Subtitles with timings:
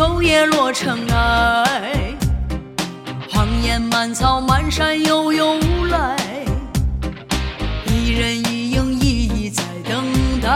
[0.00, 2.16] 秋叶落尘埃。
[3.30, 5.58] 荒野满草满山悠悠
[5.90, 6.16] 来，
[7.84, 10.02] 一人一影一一在等
[10.40, 10.48] 待，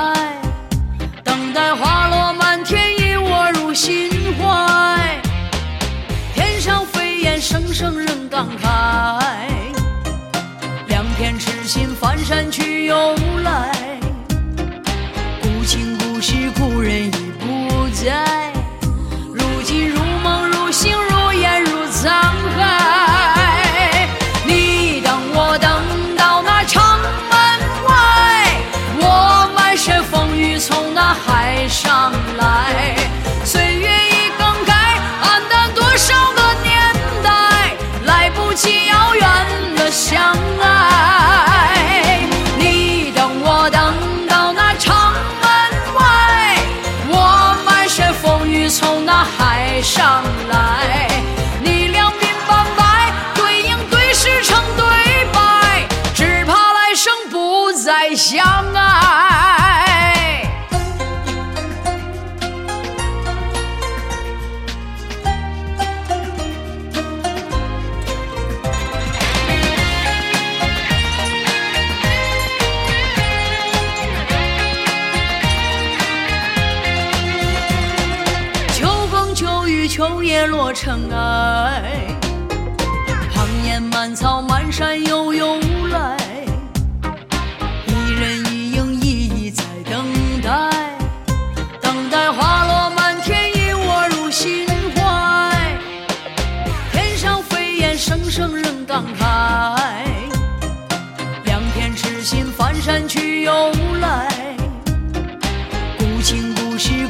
[1.22, 5.20] 等待花落满天，一我入心怀。
[6.32, 9.46] 天上飞燕声声人感慨，
[10.88, 14.00] 两片痴心翻山去又来。
[49.84, 50.53] 上来。
[79.94, 81.80] 秋叶落尘埃，
[83.32, 86.16] 荒野满草满山悠悠来，
[87.86, 90.04] 一人一影一一在等
[90.42, 90.50] 待，
[91.80, 95.78] 等待花落满天，一我入心怀。
[96.90, 99.94] 天上飞燕声声人感慨，
[101.44, 104.56] 两片痴心翻山去又来。
[105.96, 107.06] 故情故事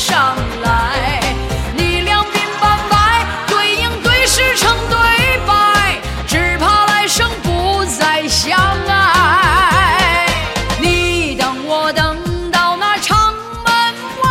[0.00, 1.20] 上来。
[1.76, 2.28] 你两鬓
[2.58, 4.96] 斑白，对影对视成对
[5.46, 8.58] 白，只怕来生不再相
[8.88, 10.26] 爱。
[10.80, 12.16] 你等我等
[12.50, 13.14] 到那城
[13.62, 14.30] 门外，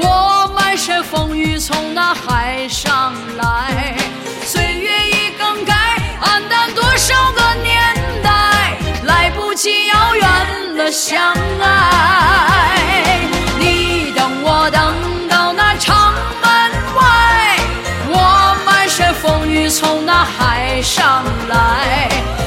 [0.00, 3.94] 我满身风雨从那海上来。
[4.44, 5.74] 岁月已更改，
[6.20, 12.55] 黯淡多少个年代，来不及遥远的相爱。
[20.82, 22.45] 上来。